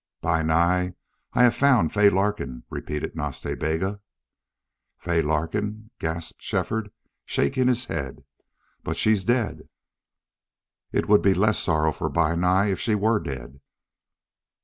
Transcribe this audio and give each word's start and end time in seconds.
"Bi 0.19 0.41
Nai, 0.41 0.93
I 1.33 1.43
have 1.43 1.55
found 1.55 1.93
Fay 1.93 2.09
Larkin," 2.09 2.63
repeated 2.71 3.15
Nas 3.15 3.39
Ta 3.39 3.53
Bega. 3.53 4.01
"Fay 4.97 5.21
Larkin!" 5.21 5.91
gasped 5.99 6.41
Shefford, 6.41 6.91
shaking 7.23 7.67
his 7.67 7.85
head. 7.85 8.23
"But 8.83 8.97
she's 8.97 9.23
dead." 9.23 9.69
"It 10.91 11.07
would 11.07 11.21
be 11.21 11.35
less 11.35 11.59
sorrow 11.59 11.91
for 11.91 12.09
Bi 12.09 12.33
Nai 12.33 12.71
if 12.71 12.79
she 12.79 12.95
were 12.95 13.19
dead." 13.19 13.61